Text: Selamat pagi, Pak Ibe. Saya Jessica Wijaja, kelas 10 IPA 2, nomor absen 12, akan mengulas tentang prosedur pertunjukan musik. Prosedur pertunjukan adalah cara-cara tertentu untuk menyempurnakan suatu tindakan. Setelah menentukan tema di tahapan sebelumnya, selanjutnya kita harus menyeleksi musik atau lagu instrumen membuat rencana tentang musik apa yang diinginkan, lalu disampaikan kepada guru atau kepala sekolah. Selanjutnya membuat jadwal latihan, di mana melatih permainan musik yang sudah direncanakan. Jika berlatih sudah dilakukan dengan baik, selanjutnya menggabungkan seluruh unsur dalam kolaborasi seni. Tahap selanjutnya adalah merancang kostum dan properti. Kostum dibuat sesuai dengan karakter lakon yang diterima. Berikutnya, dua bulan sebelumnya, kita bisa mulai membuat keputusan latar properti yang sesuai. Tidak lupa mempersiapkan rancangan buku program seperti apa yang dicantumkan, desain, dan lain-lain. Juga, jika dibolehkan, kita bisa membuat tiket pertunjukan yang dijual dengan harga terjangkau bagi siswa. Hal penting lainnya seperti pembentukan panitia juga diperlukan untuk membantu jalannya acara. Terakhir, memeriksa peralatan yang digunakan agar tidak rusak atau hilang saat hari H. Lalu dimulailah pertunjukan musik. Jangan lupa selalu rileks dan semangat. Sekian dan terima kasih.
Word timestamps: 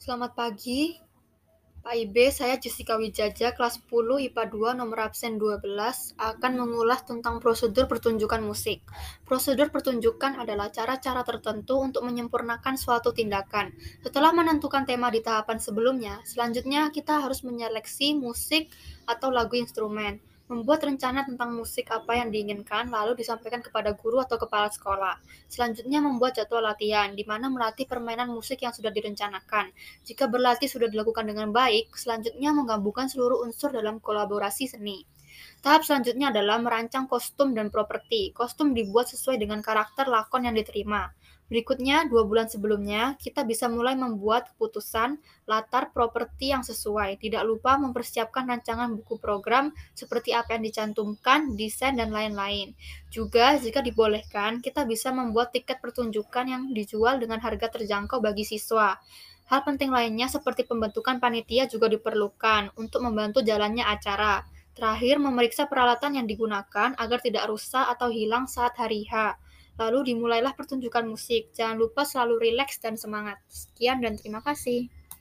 Selamat 0.00 0.32
pagi, 0.32 0.96
Pak 1.84 1.92
Ibe. 1.92 2.32
Saya 2.32 2.56
Jessica 2.56 2.96
Wijaja, 2.96 3.52
kelas 3.52 3.84
10 3.84 4.32
IPA 4.32 4.48
2, 4.48 4.80
nomor 4.80 5.04
absen 5.04 5.36
12, 5.36 6.16
akan 6.16 6.52
mengulas 6.56 7.04
tentang 7.04 7.36
prosedur 7.36 7.84
pertunjukan 7.84 8.40
musik. 8.40 8.80
Prosedur 9.28 9.68
pertunjukan 9.68 10.40
adalah 10.40 10.72
cara-cara 10.72 11.20
tertentu 11.20 11.84
untuk 11.84 12.08
menyempurnakan 12.08 12.80
suatu 12.80 13.12
tindakan. 13.12 13.76
Setelah 14.00 14.32
menentukan 14.32 14.88
tema 14.88 15.12
di 15.12 15.20
tahapan 15.20 15.60
sebelumnya, 15.60 16.24
selanjutnya 16.24 16.88
kita 16.88 17.20
harus 17.20 17.44
menyeleksi 17.44 18.16
musik 18.16 18.72
atau 19.04 19.28
lagu 19.28 19.52
instrumen 19.60 20.16
membuat 20.50 20.82
rencana 20.82 21.22
tentang 21.22 21.54
musik 21.54 21.86
apa 21.94 22.18
yang 22.18 22.34
diinginkan, 22.34 22.90
lalu 22.90 23.14
disampaikan 23.22 23.62
kepada 23.62 23.94
guru 23.94 24.18
atau 24.18 24.34
kepala 24.34 24.66
sekolah. 24.66 25.22
Selanjutnya 25.46 26.02
membuat 26.02 26.42
jadwal 26.42 26.66
latihan, 26.66 27.14
di 27.14 27.22
mana 27.22 27.46
melatih 27.46 27.86
permainan 27.86 28.26
musik 28.34 28.66
yang 28.66 28.74
sudah 28.74 28.90
direncanakan. 28.90 29.70
Jika 30.02 30.26
berlatih 30.26 30.66
sudah 30.66 30.90
dilakukan 30.90 31.30
dengan 31.30 31.54
baik, 31.54 31.94
selanjutnya 31.94 32.50
menggabungkan 32.50 33.06
seluruh 33.06 33.46
unsur 33.46 33.70
dalam 33.70 34.02
kolaborasi 34.02 34.66
seni. 34.66 35.06
Tahap 35.60 35.84
selanjutnya 35.84 36.32
adalah 36.32 36.56
merancang 36.58 37.04
kostum 37.04 37.52
dan 37.52 37.68
properti. 37.68 38.32
Kostum 38.32 38.72
dibuat 38.72 39.12
sesuai 39.12 39.36
dengan 39.36 39.60
karakter 39.60 40.08
lakon 40.08 40.48
yang 40.48 40.56
diterima. 40.56 41.12
Berikutnya, 41.50 42.06
dua 42.06 42.22
bulan 42.22 42.46
sebelumnya, 42.46 43.18
kita 43.18 43.42
bisa 43.42 43.66
mulai 43.66 43.98
membuat 43.98 44.54
keputusan 44.54 45.18
latar 45.50 45.90
properti 45.90 46.54
yang 46.54 46.62
sesuai. 46.62 47.18
Tidak 47.18 47.42
lupa 47.42 47.74
mempersiapkan 47.74 48.46
rancangan 48.46 48.94
buku 48.94 49.18
program 49.18 49.74
seperti 49.90 50.30
apa 50.30 50.54
yang 50.54 50.62
dicantumkan, 50.70 51.58
desain, 51.58 51.98
dan 51.98 52.14
lain-lain. 52.14 52.70
Juga, 53.10 53.58
jika 53.58 53.82
dibolehkan, 53.82 54.62
kita 54.62 54.86
bisa 54.86 55.10
membuat 55.10 55.50
tiket 55.50 55.82
pertunjukan 55.82 56.46
yang 56.46 56.62
dijual 56.70 57.18
dengan 57.18 57.42
harga 57.42 57.66
terjangkau 57.66 58.22
bagi 58.22 58.46
siswa. 58.46 58.94
Hal 59.50 59.66
penting 59.66 59.90
lainnya 59.90 60.30
seperti 60.30 60.62
pembentukan 60.62 61.18
panitia 61.18 61.66
juga 61.66 61.90
diperlukan 61.90 62.78
untuk 62.78 63.02
membantu 63.02 63.42
jalannya 63.42 63.82
acara. 63.82 64.46
Terakhir, 64.70 65.18
memeriksa 65.18 65.66
peralatan 65.66 66.16
yang 66.22 66.26
digunakan 66.30 66.94
agar 66.94 67.18
tidak 67.18 67.50
rusak 67.50 67.82
atau 67.82 68.08
hilang 68.08 68.46
saat 68.46 68.74
hari 68.78 69.04
H. 69.10 69.34
Lalu 69.80 70.14
dimulailah 70.14 70.54
pertunjukan 70.54 71.08
musik. 71.08 71.50
Jangan 71.56 71.80
lupa 71.80 72.06
selalu 72.06 72.50
rileks 72.50 72.78
dan 72.78 72.94
semangat. 72.94 73.40
Sekian 73.48 74.04
dan 74.04 74.14
terima 74.20 74.44
kasih. 74.44 74.92